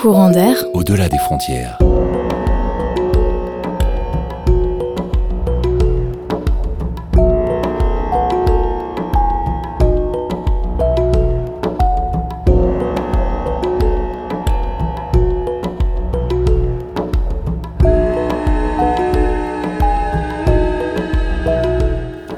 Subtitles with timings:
[0.00, 0.54] Courant d'air.
[0.74, 1.76] Au-delà des frontières.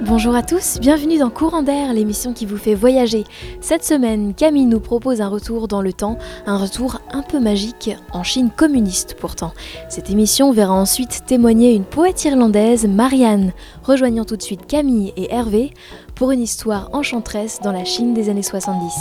[0.03, 3.25] Bonjour à tous, bienvenue dans Courant d'air, l'émission qui vous fait voyager.
[3.61, 7.91] Cette semaine, Camille nous propose un retour dans le temps, un retour un peu magique,
[8.13, 9.53] en Chine communiste pourtant.
[9.91, 13.53] Cette émission verra ensuite témoigner une poète irlandaise, Marianne,
[13.83, 15.75] rejoignant tout de suite Camille et Hervé
[16.15, 18.95] pour une histoire enchanteresse dans la Chine des années 70.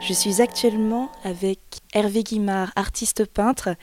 [0.00, 1.60] Je suis actuellement avec
[1.94, 3.76] Hervé Guimard, artiste peintre.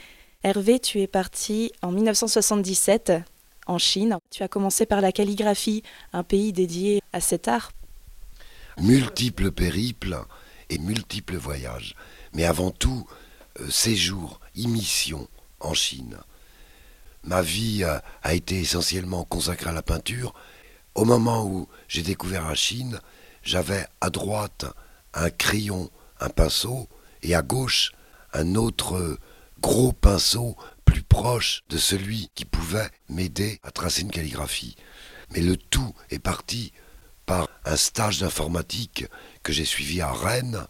[0.44, 3.14] Hervé, tu es parti en 1977
[3.66, 4.18] en Chine.
[4.30, 7.72] Tu as commencé par la calligraphie, un pays dédié à cet art.
[8.82, 10.18] Multiples périples
[10.70, 11.96] et multiples voyages.
[12.34, 13.06] Mais avant tout,
[13.60, 15.28] euh, séjour, émission
[15.60, 16.18] en Chine.
[17.24, 20.34] Ma vie a, été essentiellement consacrée à la peinture.
[20.96, 23.02] Au moment où j'ai découvert la Chine,
[23.44, 24.66] j'avais à droite
[25.14, 25.90] un crayon,
[26.22, 26.88] un pinceau,
[27.22, 27.92] et à gauche
[28.32, 29.20] un autre
[29.60, 30.56] gros pinceau
[30.86, 34.78] plus proche de celui qui pouvait m'aider à tracer une calligraphie.
[35.32, 36.72] Mais le tout est parti
[37.30, 39.06] par un stage d'informatique
[39.44, 40.66] que j'ai suivi à Rennes.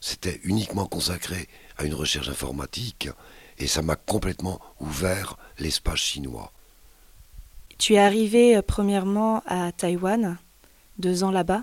[0.00, 3.08] C'était uniquement consacré à une recherche informatique
[3.58, 6.52] et ça m'a complètement ouvert l'espace chinois.
[7.78, 10.36] Tu es arrivé euh, premièrement à Taïwan,
[10.98, 11.62] deux ans là-bas?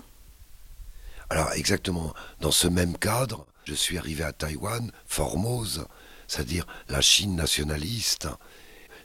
[1.28, 5.84] Alors exactement dans ce même cadre, je suis arrivé à Taïwan, Formose,
[6.26, 8.28] c'est-à-dire la Chine nationaliste.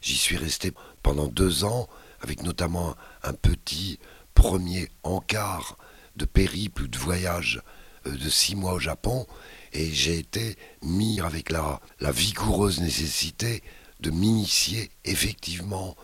[0.01, 1.89] J'y suis resté pendant deux ans,
[2.21, 3.99] avec notamment un petit
[4.33, 5.77] premier encart
[6.15, 7.61] de périple de voyage
[8.05, 9.25] euh, de six mois au Japon,
[9.73, 13.63] et j'ai été mis avec la, la vigoureuse nécessité
[13.99, 15.95] de m'initier effectivement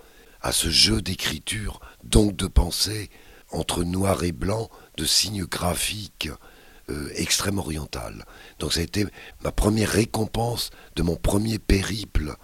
[0.42, 3.10] à ce jeu d'écriture, donc de pensée,
[3.52, 6.30] entre noir et blanc, de signes graphiques
[6.90, 8.26] euh, extrême orientale.
[8.60, 9.06] Donc ça a été
[9.44, 12.36] ma première récompense de mon premier périple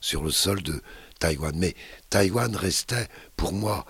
[0.00, 0.82] sur le sol de
[1.18, 1.54] Taïwan.
[1.56, 1.74] Mais
[2.10, 3.84] Taïwan restait pour moi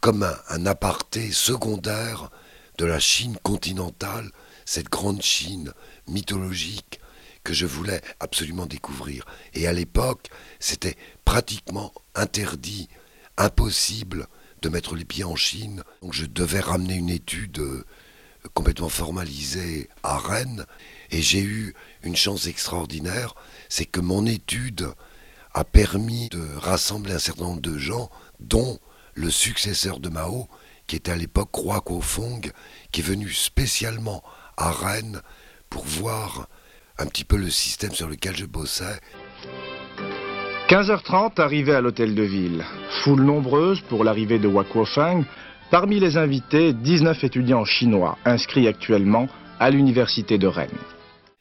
[0.00, 2.30] comme un, un aparté secondaire
[2.78, 4.30] de la Chine continentale,
[4.64, 5.72] cette grande Chine
[6.06, 7.00] mythologique
[7.44, 9.24] que je voulais absolument découvrir.
[9.54, 10.28] Et à l'époque,
[10.58, 12.88] c'était pratiquement interdit,
[13.36, 14.26] impossible
[14.62, 15.82] de mettre les pieds en Chine.
[16.02, 17.84] Donc je devais ramener une étude euh,
[18.54, 20.66] complètement formalisée à Rennes.
[21.10, 23.34] Et j'ai eu une chance extraordinaire,
[23.68, 24.88] c'est que mon étude
[25.52, 28.78] a permis de rassembler un certain nombre de gens, dont
[29.20, 30.48] le successeur de Mao,
[30.86, 32.50] qui était à l'époque Roi Kofong,
[32.90, 34.22] qui est venu spécialement
[34.56, 35.20] à Rennes
[35.68, 36.48] pour voir
[36.98, 38.98] un petit peu le système sur lequel je bossais.
[40.68, 42.64] 15h30, arrivée à l'hôtel de ville.
[43.02, 45.24] Foule nombreuse pour l'arrivée de Wakuofeng.
[45.70, 49.28] Parmi les invités, 19 étudiants chinois inscrits actuellement
[49.58, 50.70] à l'université de Rennes.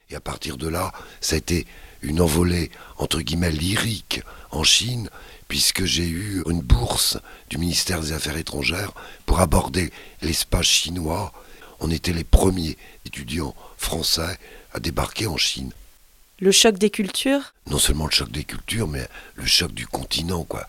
[0.10, 0.92] Et à partir de là,
[1.22, 1.66] ça a été
[2.02, 5.10] une envolée, entre guillemets, lyrique en Chine,
[5.50, 7.18] puisque j'ai eu une bourse
[7.50, 8.94] du ministère des Affaires étrangères
[9.26, 11.34] pour aborder l'espace chinois.
[11.82, 14.40] On était les premiers étudiants français
[14.74, 15.74] à débarquer en Chine.
[16.40, 17.54] Le choc des cultures?
[17.68, 20.66] Non seulement le choc des cultures, mais le choc du continent, quoi.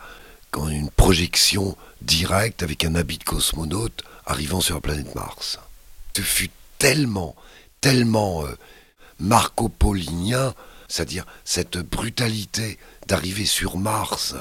[0.51, 5.59] Quand une projection directe avec un habit de cosmonaute arrivant sur la planète Mars.
[6.17, 7.37] Ce fut tellement,
[7.81, 8.57] tellement euh,
[9.19, 10.55] marcopolinien,
[10.89, 14.35] c'est-à-dire cette brutalité d'arriver sur Mars.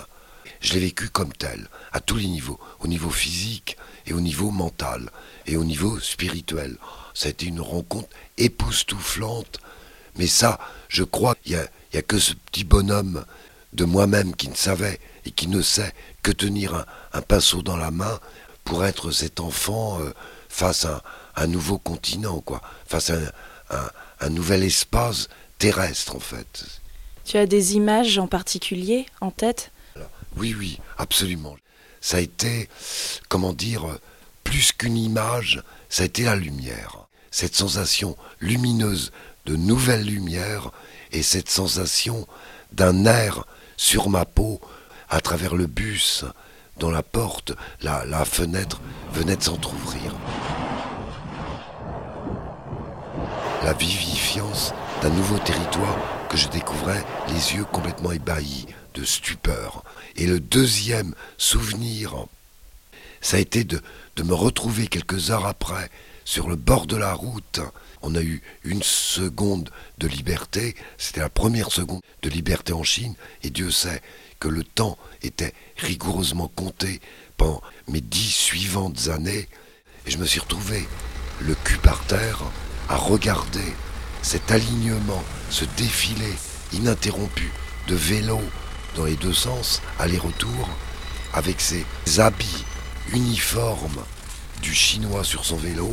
[0.62, 4.52] Je l'ai vécu comme tel, à tous les niveaux, au niveau physique et au niveau
[4.52, 5.10] mental
[5.46, 6.78] et au niveau spirituel.
[7.14, 9.60] Ça a été une rencontre époustouflante,
[10.18, 10.60] mais ça,
[10.90, 13.26] je crois qu'il n'y a, il y a que ce petit bonhomme
[13.74, 15.94] de moi-même qui ne savait et qui ne sait
[16.24, 18.20] que tenir un, pinceau dans la main
[18.64, 20.12] pour être cet enfant euh,
[20.50, 21.04] face à
[21.36, 23.18] un, nouveau continent, quoi, face à
[23.70, 23.90] un-
[24.20, 26.66] un nouvel espace terrestre, en fait.
[27.26, 29.72] Tu as des images en particulier en tête?
[30.38, 31.56] Oui, oui, absolument.
[32.02, 32.70] Ça a été,
[33.28, 33.86] comment dire,
[34.44, 37.08] plus qu'une image, ça a été la lumière.
[37.32, 39.12] Cette sensation lumineuse
[39.46, 40.72] de nouvelle lumière
[41.12, 42.28] et cette sensation
[42.72, 43.46] d'un air
[43.78, 44.60] sur ma peau
[45.10, 46.26] à travers le bus
[46.78, 48.80] dont la porte, la, la fenêtre
[49.14, 50.16] venait de s'entr'ouvrir.
[53.64, 55.98] La vivifiance d'un nouveau territoire
[56.30, 59.84] que je découvrais les yeux complètement ébahis de stupeur.
[60.16, 62.26] Et le deuxième souvenir,
[63.22, 63.82] ça a été de,
[64.16, 65.90] de me retrouver quelques heures après
[66.26, 67.60] sur le bord de la route.
[68.02, 73.16] On a eu une seconde de liberté, c'était la première seconde de liberté en Chine,
[73.44, 74.02] et Dieu sait
[74.40, 77.02] que le temps était rigoureusement compté
[77.36, 79.48] pendant mes dix suivantes années,
[80.06, 80.88] et je me suis retrouvé
[81.42, 82.44] le cul par terre
[82.88, 83.74] à regarder
[84.22, 86.34] cet alignement, ce défilé
[86.74, 87.52] ininterrompu
[87.88, 88.50] de vélos
[89.00, 90.70] dans les deux sens, aller-retour,
[91.34, 91.86] avec ses
[92.18, 92.66] habits
[93.14, 94.04] uniformes
[94.62, 95.90] du chinois sur son vélo.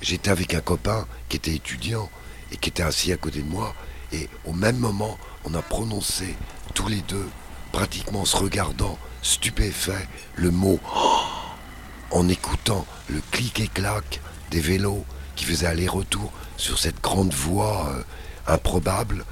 [0.00, 2.08] J'étais avec un copain qui était étudiant
[2.52, 3.74] et qui était assis à côté de moi.
[4.12, 6.36] Et au même moment, on a prononcé
[6.74, 7.28] tous les deux,
[7.72, 10.78] pratiquement en se regardant, stupéfaits, le mot
[12.12, 14.20] en écoutant le clic et clac
[14.52, 15.04] des vélos
[15.36, 18.02] qui faisaient aller-retour sur cette grande voie euh,
[18.46, 19.24] improbable.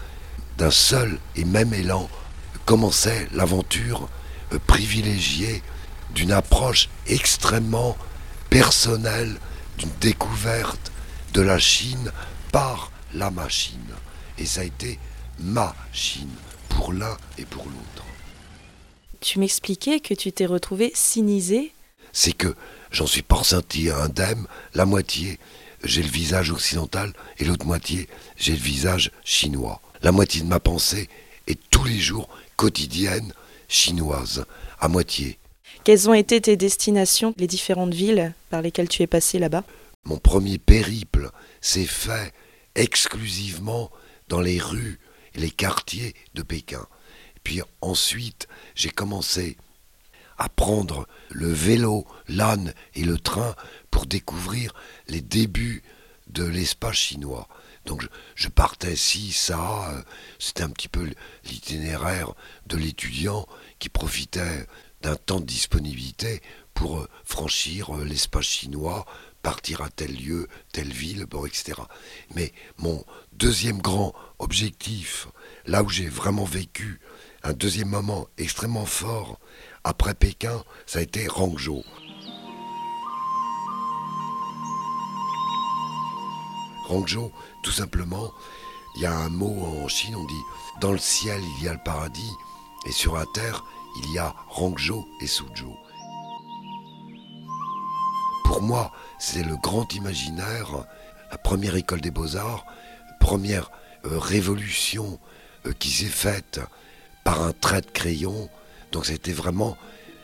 [0.58, 2.08] D'un seul et même élan
[2.66, 4.08] commençait l'aventure
[4.52, 5.62] euh, privilégiée
[6.14, 7.96] d'une approche extrêmement
[8.50, 9.36] personnelle
[9.78, 10.92] d'une découverte
[11.32, 12.12] de la Chine
[12.52, 13.78] par la machine.
[14.38, 14.98] Et ça a été
[15.38, 16.30] ma Chine,
[16.68, 18.04] pour l'un et pour l'autre.
[19.20, 21.72] Tu m'expliquais que tu t'es retrouvé cynisé
[22.12, 22.54] C'est que
[22.90, 25.38] j'en suis pas ressenti indemne, la moitié
[25.84, 29.80] j'ai le visage occidental et l'autre moitié j'ai le visage chinois.
[30.02, 31.08] La moitié de ma pensée
[31.46, 33.32] est tous les jours quotidienne
[33.68, 34.44] chinoise,
[34.80, 35.38] à moitié.
[35.84, 39.64] Quelles ont été tes destinations, les différentes villes par lesquelles tu es passé là-bas?
[40.04, 41.30] Mon premier périple
[41.60, 42.32] s'est fait
[42.74, 43.90] exclusivement
[44.28, 44.98] dans les rues
[45.34, 46.86] et les quartiers de Pékin.
[47.44, 49.56] Puis ensuite, j'ai commencé
[50.38, 53.54] à prendre le vélo, l'âne et le train
[53.90, 54.72] pour découvrir
[55.08, 55.82] les débuts
[56.28, 57.48] de l'espace chinois.
[57.84, 60.02] Donc je, partais ci, ça, euh,
[60.38, 61.10] c'était un petit peu
[61.44, 62.32] l'itinéraire
[62.66, 63.46] de l'étudiant
[63.78, 64.66] qui profitait
[65.02, 66.42] d'un temps de disponibilité
[66.74, 69.04] pour euh, franchir euh, l'espace chinois,
[69.42, 71.72] partir à tel lieu, telle ville, bon, etc.
[72.36, 75.26] Mais mon deuxième grand objectif,
[75.66, 77.00] là où j'ai vraiment vécu
[77.42, 79.40] un deuxième moment extrêmement fort
[79.84, 81.82] après Pékin, ça a été Rangzhou.
[86.88, 87.30] Rangzhou,
[87.62, 88.30] tout simplement,
[88.96, 90.42] il y a un mot en Chine, on dit
[90.80, 92.32] dans le ciel il y a le paradis
[92.86, 93.64] et sur la terre
[93.96, 95.76] il y a Rangzhou et Suzhou.
[98.44, 100.84] Pour moi, c'est le grand imaginaire,
[101.30, 102.66] la première école des beaux-arts,
[103.20, 103.70] première
[104.04, 105.18] euh, révolution
[105.66, 106.60] euh, qui s'est faite
[107.24, 108.50] par un trait de crayon.
[108.92, 109.76] Donc c'était vraiment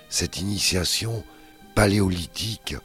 [0.09, 1.25] cette initiation
[1.75, 2.77] paléolithique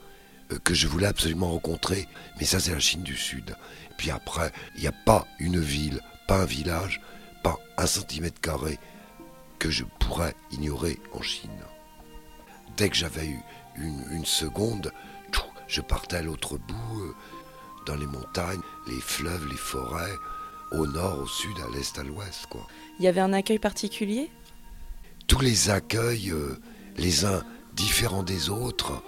[0.51, 2.07] euh, que je voulais absolument rencontrer.
[2.39, 3.55] Mais ça, c'est la Chine du Sud.
[3.97, 7.01] Puis après, il n'y a pas une ville, pas un village,
[7.43, 8.79] pas un centimètre carré
[9.59, 11.49] que je pourrais ignorer en Chine.
[12.75, 13.39] Dès que j'avais eu
[13.77, 14.91] une, seconde,
[15.67, 17.15] je partais à l'autre bout, euh,
[17.85, 20.15] dans les montagnes, les fleuves, les forêts,
[20.71, 22.47] au nord, au sud, à l'est, à l'ouest.
[22.99, 24.29] Il y avait un accueil particulier?
[25.27, 26.57] Tous les accueils, euh,
[26.97, 27.43] les uns
[27.73, 29.03] différents des autres,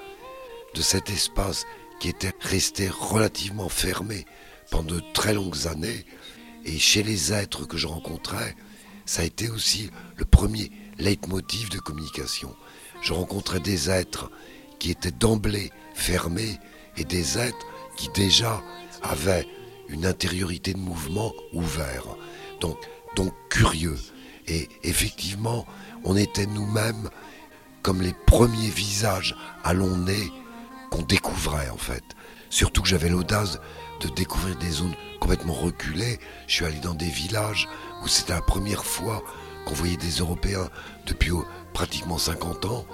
[0.73, 1.65] de cet espace
[2.00, 4.25] qui était resté relativement fermé
[4.71, 6.06] pendant de très longues années,
[6.65, 8.56] et chez les êtres que je rencontrais,
[9.06, 12.56] ça a été aussi le premier leitmotiv de communication.
[13.01, 14.31] Je rencontrais des êtres
[14.80, 16.59] qui étaient d'emblée fermés
[16.97, 17.66] et des êtres
[17.97, 18.61] qui déjà
[19.04, 19.47] avaient
[19.90, 22.06] une intériorité de mouvement ouvert,
[22.59, 22.78] donc,
[23.16, 23.97] donc curieux.
[24.47, 25.66] Et effectivement,
[26.06, 27.09] on était nous-mêmes
[27.81, 30.31] comme les premiers visages à long nez
[30.92, 32.04] qu'on découvrait en fait.
[32.50, 33.59] Surtout que j'avais l'audace
[34.02, 36.19] de découvrir des zones complètement reculées.
[36.47, 37.68] Je suis allé dans des villages
[38.04, 39.24] où c'était la première fois
[39.66, 40.69] qu'on voyait des Européens
[41.06, 41.31] depuis
[41.74, 42.85] pratiquement 50 ans.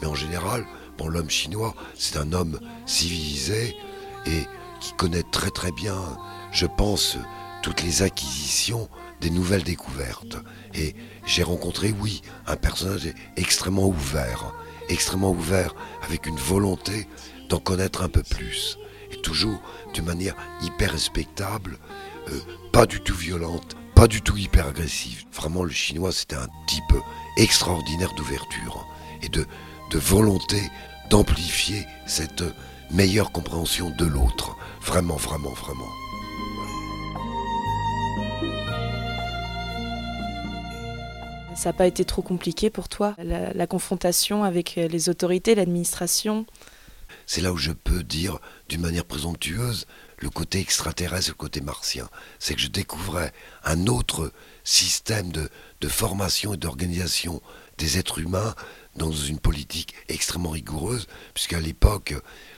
[0.00, 0.66] Mais en général,
[0.98, 3.76] bon, l'homme chinois, c'est un homme civilisé
[4.26, 4.42] et
[4.80, 5.96] qui connaît très très bien,
[6.52, 7.16] je pense,
[7.66, 8.88] toutes les acquisitions
[9.20, 10.36] des nouvelles découvertes.
[10.72, 10.94] Et
[11.26, 14.54] j'ai rencontré, oui, un personnage extrêmement ouvert,
[14.88, 17.08] extrêmement ouvert, avec une volonté
[17.48, 18.78] d'en connaître un peu plus.
[19.10, 19.60] Et toujours
[19.94, 21.80] de manière hyper respectable,
[22.28, 22.38] euh,
[22.70, 25.24] pas du tout violente, pas du tout hyper agressive.
[25.32, 26.94] Vraiment, le chinois, c'était un type
[27.36, 28.86] extraordinaire d'ouverture
[29.22, 29.44] et de,
[29.90, 30.62] de volonté
[31.10, 32.44] d'amplifier cette
[32.92, 34.56] meilleure compréhension de l'autre.
[34.82, 36.05] Vraiment, vraiment, vraiment.
[41.56, 46.46] Ça n'a pas été trop compliqué pour toi, la confrontation avec les autorités, l'administration?
[47.26, 49.86] C'est là où je peux dire d'une manière présomptueuse
[50.18, 52.08] le côté extraterrestre, le côté martien.
[52.38, 53.32] C'est que je découvrais
[53.64, 54.32] un autre
[54.64, 55.48] système de,
[55.80, 57.42] de formation et d'organisation
[57.78, 58.54] des êtres humains
[58.96, 62.14] dans une politique extrêmement rigoureuse, puisqu'à l'époque,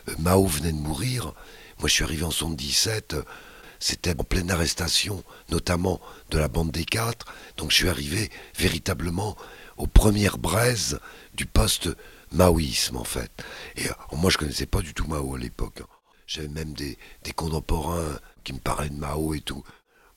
[0.08, 1.34] euh, Mao venait de mourir.
[1.78, 3.16] Moi, je suis arrivé en 77,
[3.80, 7.26] c'était en pleine arrestation, notamment de la bande des quatre.
[7.56, 9.36] Donc, je suis arrivé véritablement
[9.76, 10.98] aux premières braises
[11.34, 13.30] du post-maoïsme, en fait.
[13.76, 15.82] Et euh, moi, je connaissais pas du tout Mao à l'époque.
[16.26, 19.64] J'avais même des, des contemporains qui me parlaient de Mao et tout.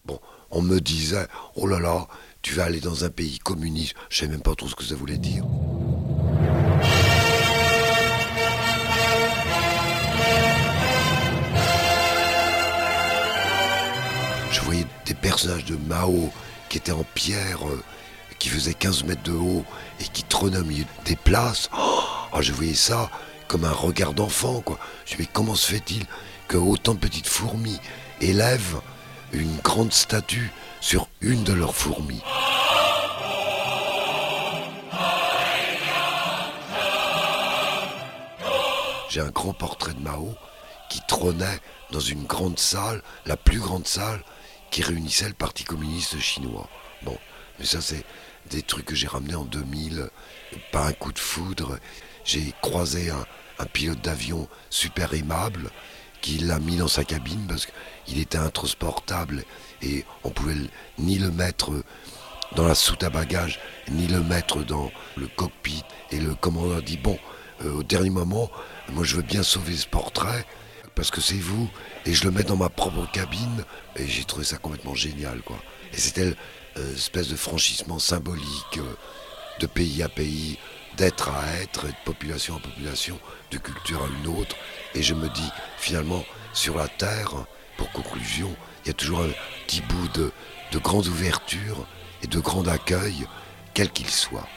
[0.05, 2.07] Bon, on me disait, oh là là,
[2.41, 3.95] tu vas aller dans un pays communiste.
[4.09, 5.45] Je sais même pas trop ce que ça voulait dire.
[14.51, 16.29] Je voyais des personnages de Mao
[16.67, 17.81] qui étaient en pierre, euh,
[18.37, 19.63] qui faisaient 15 mètres de haut
[20.01, 21.69] et qui trônaient au milieu des places.
[21.77, 23.09] Oh, je voyais ça
[23.47, 24.61] comme un regard d'enfant.
[25.05, 26.05] Je me dis, comment se fait-il
[26.49, 27.79] que autant de petites fourmis
[28.19, 28.81] élèvent
[29.31, 32.21] une grande statue sur une de leurs fourmis?
[39.09, 40.35] J'ai un grand portrait de Mao
[40.89, 41.59] qui trônait
[41.91, 44.21] dans une grande salle, la plus grande salle
[44.71, 46.67] qui réunissait le Parti communiste chinois.
[47.03, 47.17] Bon,
[47.59, 48.03] mais ça c'est
[48.49, 50.09] des trucs que j'ai ramenés en 2000,
[50.71, 51.77] pas un coup de foudre.
[52.23, 53.25] J'ai croisé un,
[53.73, 55.69] pilote d'avion super aimable
[56.19, 59.43] qui l'a mis dans sa cabine parce qu'il était intransportable
[59.83, 60.55] et on pouvait
[60.97, 61.71] ni le mettre
[62.55, 65.83] dans la soute à bagages, ni le mettre dans le cockpit.
[66.09, 67.19] Et le commandant a dit, bon,
[67.63, 68.49] euh, au dernier moment,
[68.89, 70.45] moi je veux bien sauver ce portrait,
[70.95, 71.69] parce que c'est vous,
[72.05, 73.63] et je le mets dans ma propre cabine,
[73.95, 75.57] et j'ai trouvé ça complètement génial, quoi.
[75.93, 76.35] Et c'était
[76.75, 78.95] une espèce de franchissement symbolique euh,
[79.59, 80.57] de pays à pays,
[80.97, 83.19] d'être à être, de population à population,
[83.51, 84.55] de culture à une autre.
[84.95, 87.33] Et je me dis, finalement, sur la Terre,
[87.77, 89.31] pour conclusion, il y a toujours un
[89.65, 90.31] petit bout de,
[90.71, 91.85] de grande ouverture
[92.23, 93.25] et de grand accueil,
[93.73, 94.47] quel qu'il soit.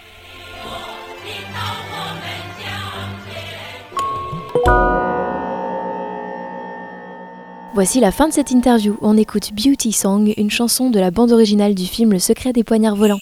[7.75, 8.97] Voici la fin de cette interview.
[9.02, 12.62] On écoute Beauty Song, une chanson de la bande originale du film Le secret des
[12.62, 13.19] poignards volants.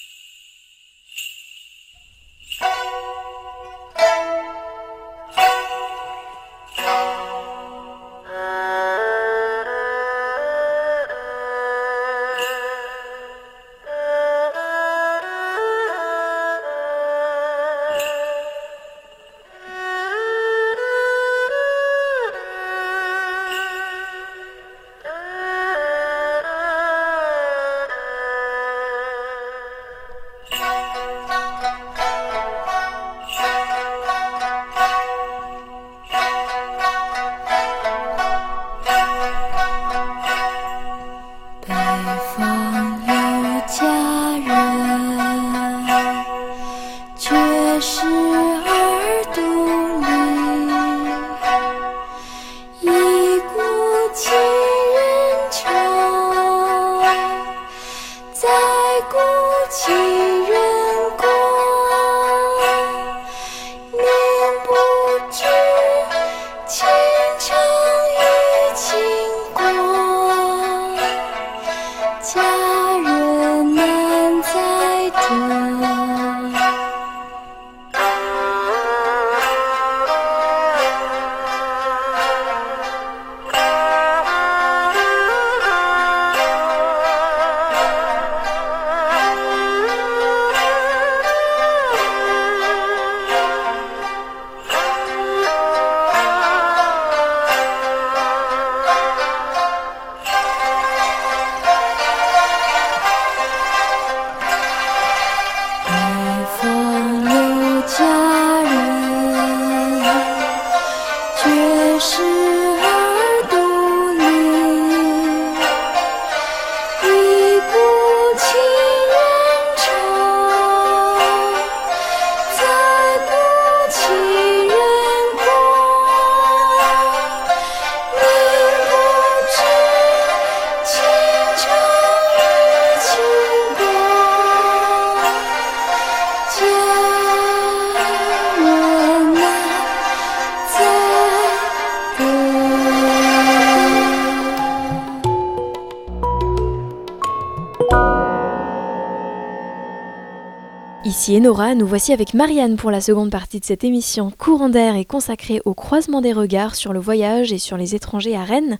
[151.04, 154.30] Ici Enora, nous voici avec Marianne pour la seconde partie de cette émission.
[154.38, 158.36] Courant d'air est consacrée au croisement des regards sur le voyage et sur les étrangers
[158.36, 158.78] à Rennes.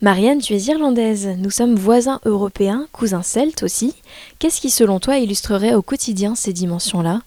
[0.00, 1.28] Marianne, tu es irlandaise.
[1.38, 3.94] Nous sommes voisins européens, cousins celtes aussi.
[4.40, 7.20] Qu'est-ce qui, selon toi, illustrerait au quotidien ces dimensions-là?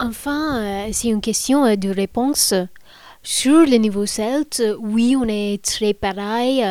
[0.00, 2.52] Enfin, euh, c'est une question euh, de réponse.
[3.22, 6.62] Sur le niveau celte, oui, on est très pareil.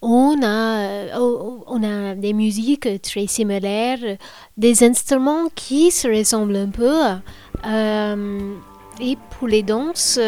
[0.00, 4.16] On a, on a des musiques très similaires,
[4.56, 6.94] des instruments qui se ressemblent un peu.
[7.66, 8.54] Euh,
[9.00, 10.20] et pour les danses,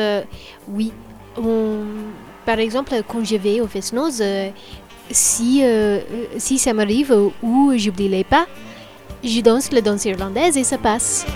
[0.69, 0.93] oui.
[2.45, 4.23] par exemple, quand je vais au Fesnoz,
[5.11, 5.63] si,
[6.37, 8.47] si ça m'arrive ou j'oublie les pas,
[9.23, 11.27] je danse la danse irlandaise et ça passe.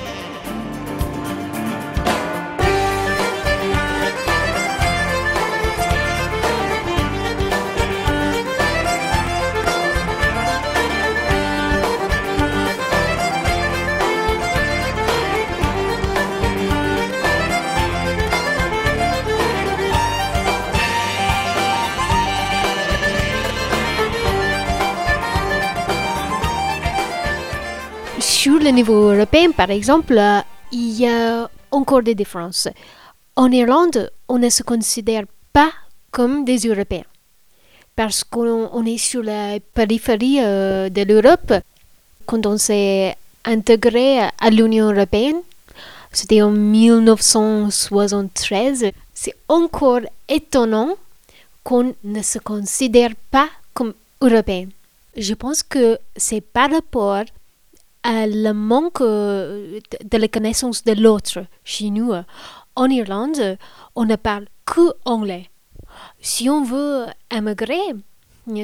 [28.74, 30.20] Niveau européen, par exemple,
[30.72, 32.68] il y a encore des différences.
[33.36, 35.72] En Irlande, on ne se considère pas
[36.10, 37.04] comme des Européens
[37.96, 41.52] parce qu'on est sur la périphérie euh, de l'Europe.
[42.26, 45.40] Quand on s'est intégré à l'Union européenne,
[46.10, 50.96] c'était en 1973, c'est encore étonnant
[51.62, 54.66] qu'on ne se considère pas comme Européen.
[55.16, 57.22] Je pense que c'est par rapport
[58.04, 62.12] le manque euh, de la connaissance de l'autre chez nous.
[62.76, 63.58] En Irlande,
[63.94, 65.50] on ne parle que anglais.
[66.20, 67.94] Si on veut émigrer,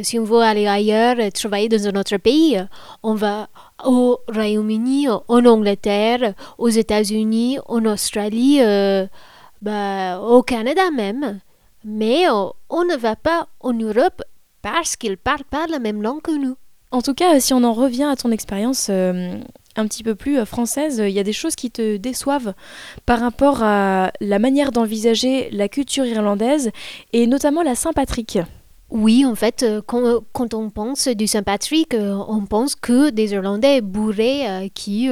[0.03, 2.63] si on veut aller ailleurs, travailler dans un autre pays,
[3.03, 3.49] on va
[3.85, 9.07] au Royaume-Uni, en Angleterre, aux États-Unis, en Australie, euh,
[9.63, 11.41] bah, au Canada même.
[11.85, 14.23] Mais on ne va pas en Europe
[14.61, 16.57] parce qu'ils ne parlent pas la même langue que nous.
[16.93, 19.39] En tout cas, si on en revient à ton expérience euh,
[19.77, 22.53] un petit peu plus euh, française, il y a des choses qui te déçoivent
[23.07, 26.71] par rapport à la manière d'envisager la culture irlandaise
[27.13, 28.41] et notamment la Saint-Patrick.
[28.91, 34.69] Oui, en fait, euh, quand, on pense du Saint-Patrick, on pense que des Irlandais bourrés
[34.75, 35.09] qui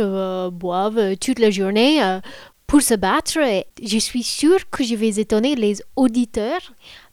[0.51, 2.01] boivent toute la journée
[2.67, 3.39] pour se battre.
[3.81, 6.73] Je suis sûre que je vais étonner les auditeurs,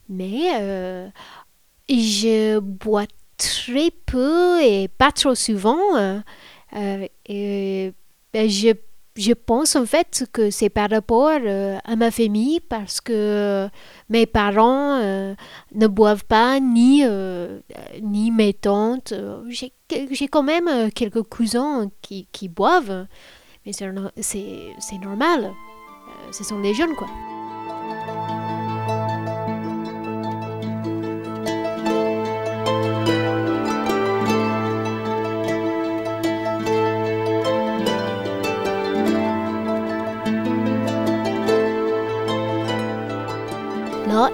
[0.10, 1.12] mais
[1.88, 3.06] je bois
[3.66, 5.96] très peu et pas trop souvent.
[5.96, 6.20] Euh,
[6.76, 7.94] euh, et
[8.34, 8.70] ben, je,
[9.16, 13.68] je, pense en fait que c'est par rapport euh, à ma famille parce que
[14.10, 17.04] mes parents ne boivent pas ni,
[18.02, 19.14] ni mes tantes.
[19.50, 23.08] J'ai quand même quelques cousins qui, qui boivent,
[23.66, 25.54] mais c'est normal.
[26.32, 27.08] ce sont des jeunes quoi.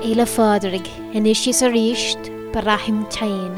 [0.01, 3.53] Éile fádraig in is si a ríist barahim tain.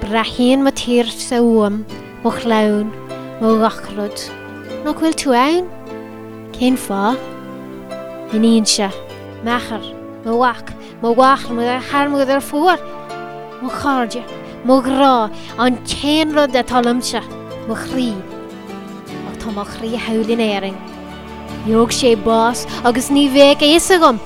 [0.00, 1.84] Brahíon ma tír sa uam
[2.22, 2.92] mo chlán
[3.40, 4.14] mo gachrod.
[4.84, 5.66] nó bhfuil tú ann?
[6.54, 7.16] Cén fá?
[8.32, 8.88] In íon se,
[9.44, 9.82] mechar,
[10.24, 10.70] mo wach,
[11.02, 12.78] mo wach mo charmgad ar fuair,
[13.60, 14.22] mo cháde,
[14.64, 17.20] mo rá an céanrod a talamse
[17.66, 18.14] mo chrí
[19.28, 20.78] ach tá mo chrí helinn éing.
[21.66, 24.20] Joog sé bás agus ní bhéh é is agam.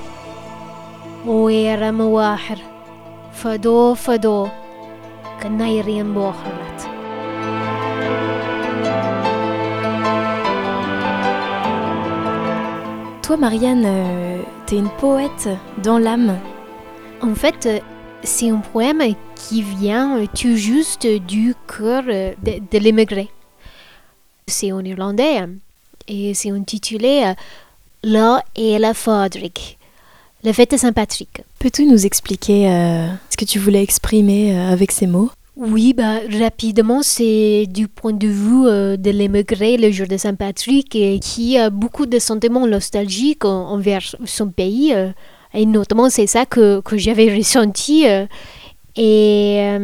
[1.25, 2.59] Oera mawahir,
[3.31, 4.51] fado fado,
[5.39, 6.79] kanairian boharlat.
[13.21, 15.47] Toi, Marianne, euh, t'es une poète
[15.81, 16.37] dans l'âme.
[17.21, 17.79] En fait, euh,
[18.23, 19.01] c'est un poème
[19.35, 23.29] qui vient euh, tout juste du cœur de, de l'émigré.
[24.47, 25.39] C'est en irlandais
[26.09, 27.33] et c'est intitulé
[28.03, 29.77] La et la Fadrik
[30.43, 31.43] la fête Saint-Patrick.
[31.59, 35.31] Peux-tu nous expliquer euh, ce que tu voulais exprimer euh, avec ces mots?
[35.55, 40.89] Oui, bah, rapidement, c'est du point de vue euh, de l'émigré le jour de Saint-Patrick
[41.21, 44.93] qui a beaucoup de sentiments nostalgiques envers son pays.
[45.53, 48.05] et notamment, c'est ça que, que j'avais ressenti.
[48.95, 49.77] et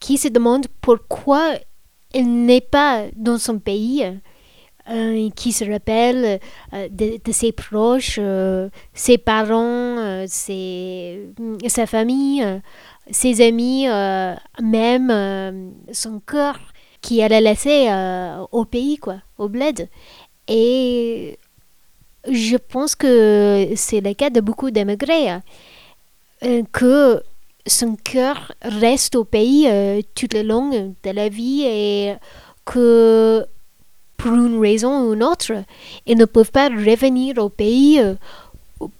[0.00, 1.54] qui se demande pourquoi
[2.14, 4.04] il n'est pas dans son pays
[4.90, 6.40] euh, qui se rappelle
[6.72, 11.28] euh, de, ses proches, euh, ses parents, ses,
[11.68, 12.44] sa famille,
[13.10, 13.86] ses amis,
[14.62, 16.58] même son cœur
[17.00, 17.88] qui allait laisser
[18.52, 19.88] au pays, quoi, au bled.
[20.48, 21.38] Et
[22.30, 25.38] je pense que c'est le cas de beaucoup d'émigrés,
[26.72, 27.22] que
[27.68, 32.14] son cœur reste au pays euh, tout le long de la vie et
[32.64, 33.46] que
[34.18, 35.52] pour une raison ou une autre,
[36.04, 38.14] ils ne peuvent pas revenir au pays euh,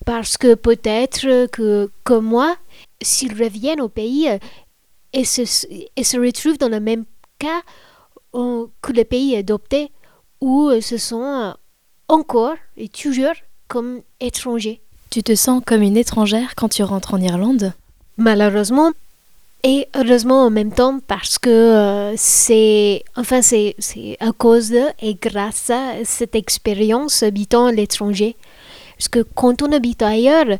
[0.06, 2.56] parce que peut-être que, comme moi,
[3.02, 4.38] s'ils reviennent au pays, euh,
[5.12, 5.42] ils, se,
[5.96, 7.04] ils se retrouvent dans le même
[7.38, 7.62] cas
[8.32, 9.90] que le pays adopté,
[10.40, 11.54] où ils se sont
[12.06, 13.34] encore et toujours
[13.66, 14.80] comme étrangers.
[15.10, 17.72] Tu te sens comme une étrangère quand tu rentres en Irlande?
[18.16, 18.92] Malheureusement,
[19.64, 23.74] et heureusement en même temps parce que euh, c'est enfin c'est
[24.20, 28.36] à cause et grâce à cette expérience habitant à l'étranger.
[28.96, 30.58] Parce que quand on habite ailleurs,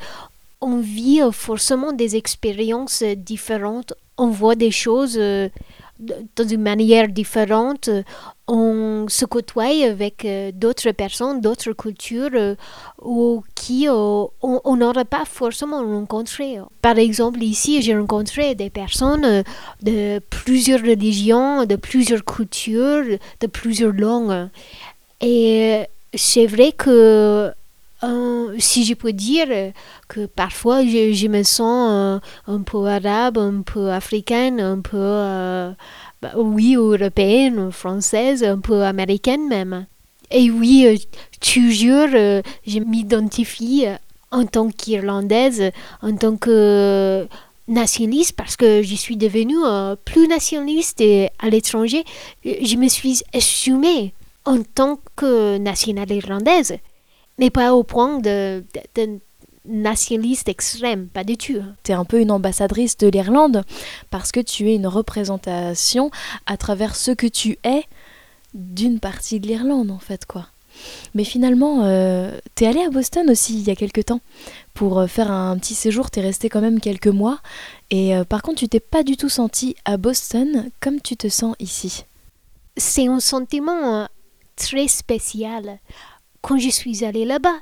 [0.60, 5.48] on vit forcément des expériences différentes, on voit des choses euh,
[5.98, 7.90] d'une manière différente,
[8.46, 12.54] on se côtoie avec euh, d'autres personnes, d'autres cultures euh,
[13.02, 16.58] ou qui euh, on n'aurait pas forcément rencontré.
[16.80, 19.44] Par exemple, ici, j'ai rencontré des personnes
[19.82, 24.48] de plusieurs religions, de plusieurs cultures, de plusieurs langues.
[25.20, 25.82] Et
[26.14, 27.52] c'est vrai que
[28.58, 29.48] si je peux dire
[30.08, 35.74] que parfois je, me sens un peu arabe, un peu africaine, un peu
[36.20, 39.86] bah, oui, européenne, française, un peu américaine même.
[40.30, 40.96] Et oui, euh,
[41.40, 43.84] toujours, euh, je m'identifie
[44.30, 45.70] en tant qu'Irlandaise,
[46.02, 47.26] en tant que
[47.66, 51.02] nationaliste, parce que je suis devenue euh, plus nationaliste
[51.38, 52.04] à l'étranger.
[52.44, 54.12] Je me suis assumée
[54.44, 56.78] en tant que nationale irlandaise,
[57.38, 59.20] mais pas au point de, de
[59.68, 61.62] nationaliste extrême, pas du tout.
[61.84, 63.64] Tu es un peu une ambassadrice de l'Irlande
[64.10, 66.10] parce que tu es une représentation
[66.46, 67.84] à travers ce que tu es
[68.54, 70.46] d'une partie de l'Irlande en fait quoi.
[71.14, 74.20] Mais finalement, euh, tu es allé à Boston aussi il y a quelques temps
[74.74, 77.40] pour euh, faire un petit séjour, tu es resté quand même quelques mois
[77.90, 81.28] et euh, par contre tu t'es pas du tout senti à Boston comme tu te
[81.28, 82.04] sens ici.
[82.76, 84.06] C'est un sentiment
[84.54, 85.80] très spécial.
[86.40, 87.58] Quand je suis allée là-bas,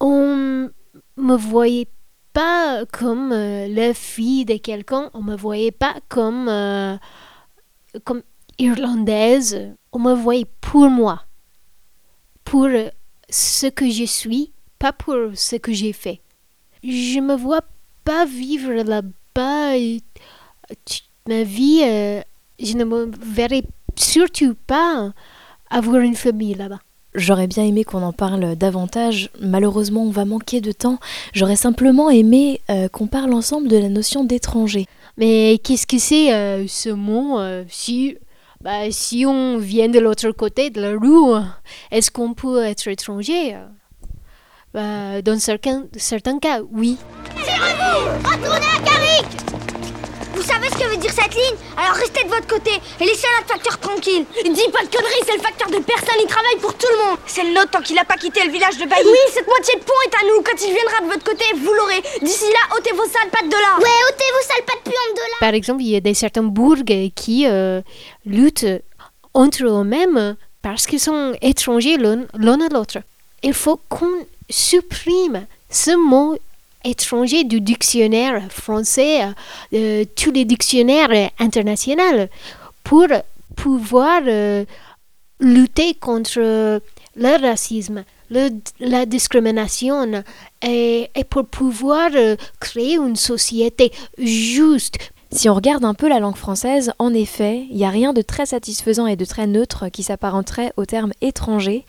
[0.00, 0.70] on
[1.16, 1.88] me voyait
[2.32, 6.96] pas comme euh, la fille de quelqu'un, on me voyait pas comme, euh,
[8.04, 8.22] comme
[8.58, 11.24] irlandaise, on me voyait pour moi,
[12.44, 12.68] pour
[13.28, 16.20] ce que je suis, pas pour ce que j'ai fait.
[16.82, 17.62] Je me vois
[18.04, 19.12] pas vivre là-bas
[21.28, 22.20] ma vie, euh,
[22.58, 23.62] je ne me verrais
[23.96, 25.12] surtout pas
[25.70, 26.80] avoir une famille là-bas.
[27.14, 29.28] J'aurais bien aimé qu'on en parle davantage.
[29.40, 30.98] Malheureusement, on va manquer de temps.
[31.34, 34.86] J'aurais simplement aimé euh, qu'on parle ensemble de la notion d'étranger.
[35.18, 38.16] Mais qu'est-ce que c'est euh, ce mot euh, si,
[38.62, 41.42] bah, si on vient de l'autre côté de la rue,
[41.90, 43.58] est-ce qu'on peut être étranger?
[44.72, 46.96] Bah, Dans certains, certains cas, oui.
[47.44, 49.61] Tirez-vous Retournez à Carrick
[50.34, 53.26] vous savez ce que veut dire cette ligne Alors restez de votre côté et laissez
[53.38, 54.24] notre facteur tranquille.
[54.44, 57.18] Dis pas de conneries, c'est le facteur de personne, il travaille pour tout le monde.
[57.26, 59.06] C'est le nôtre tant qu'il a pas quitté le village de Bailly.
[59.06, 60.42] Oui, cette moitié de pont est à nous.
[60.42, 62.02] Quand il viendra de votre côté, vous l'aurez.
[62.22, 63.78] D'ici là, ôtez vos sales pattes de là.
[63.78, 65.36] Ouais, ôtez vos sales pattes puantes de là.
[65.40, 67.80] Par exemple, il y a des certains bourgs qui euh,
[68.24, 68.82] luttent
[69.34, 72.98] entre eux-mêmes parce qu'ils sont étrangers l'un à l'autre.
[73.42, 76.36] Il faut qu'on supprime ce mot
[76.84, 79.20] étrangers du dictionnaire français,
[79.72, 82.26] euh, tous les dictionnaires internationaux,
[82.84, 83.06] pour
[83.56, 84.64] pouvoir euh,
[85.40, 88.04] lutter contre le racisme,
[88.80, 90.24] la discrimination
[90.62, 94.98] et, et, pour pouvoir euh, créer une société juste.
[95.30, 98.20] Si on regarde un peu la langue française, en effet, il n'y a rien de
[98.20, 101.86] très satisfaisant et de très neutre qui s'apparenterait au terme étranger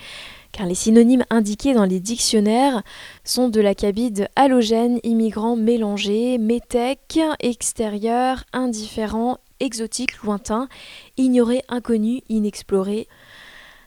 [0.53, 2.83] car les synonymes indiqués dans les dictionnaires
[3.25, 10.69] sont de l'acabit halogène, immigrant mélangé, métèque, extérieur, indifférent, exotique, lointain,
[11.17, 13.07] ignoré, inconnu, inexploré.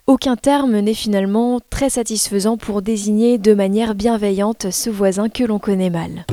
[0.07, 5.59] Aucun terme n'est finalement très satisfaisant pour désigner de manière bienveillante ce voisin que l'on
[5.59, 6.27] connaît mal.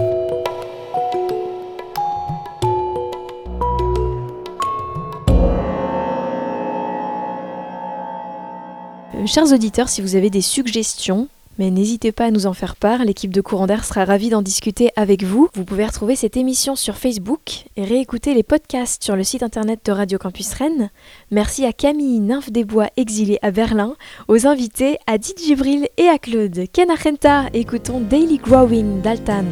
[9.28, 11.28] Chers auditeurs, si vous avez des suggestions,
[11.60, 14.42] mais n'hésitez pas à nous en faire part, l'équipe de Courant d'Air sera ravie d'en
[14.42, 15.50] discuter avec vous.
[15.54, 19.80] Vous pouvez retrouver cette émission sur Facebook et réécouter les podcasts sur le site internet
[19.86, 20.90] de Radio Campus Rennes.
[21.30, 23.96] Merci à Camille, nymphe des bois exilée à Berlin,
[24.28, 26.66] aux invités, à Did Gibril et à Claude.
[26.74, 29.46] Kenachenta, écoutons Daily Growing d'Altan.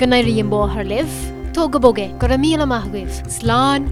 [0.00, 1.08] Ganairi and Harlev,
[1.52, 3.84] Togaboge, Goramila Mahwiv, Slan.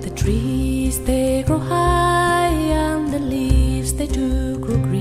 [0.00, 4.91] The trees they grow high and the leaves they do grow green.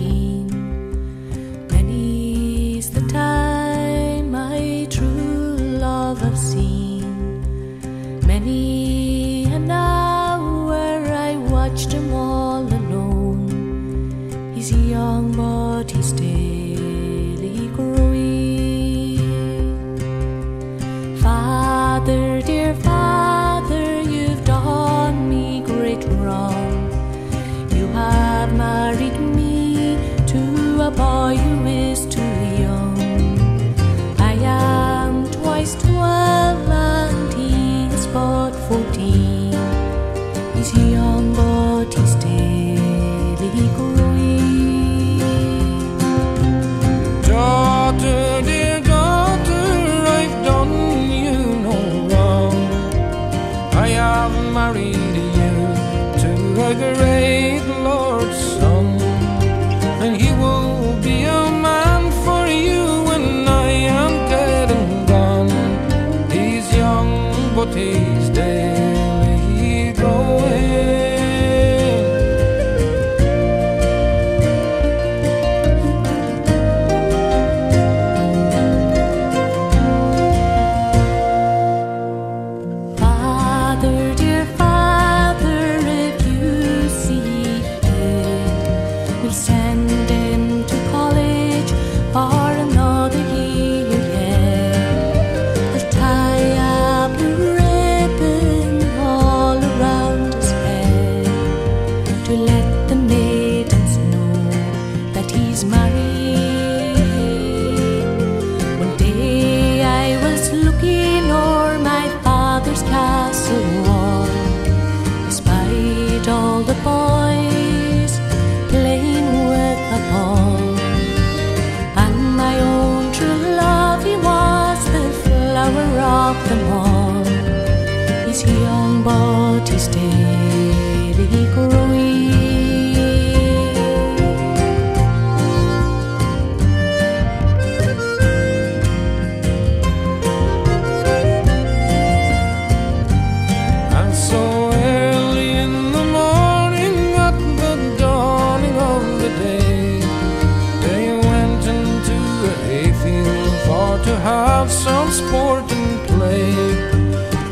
[154.04, 156.54] to have some sport and play.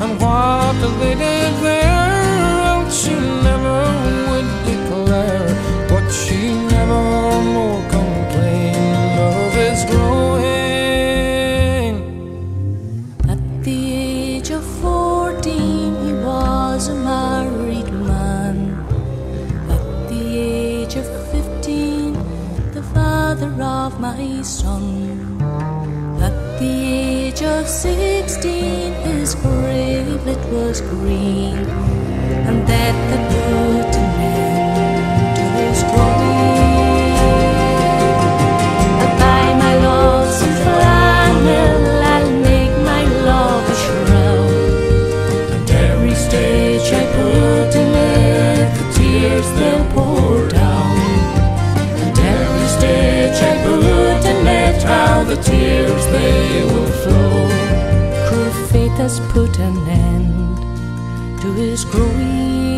[0.01, 1.78] And what a little
[27.81, 31.38] 16 his grave it was green.
[59.09, 62.68] has put an end to his growing.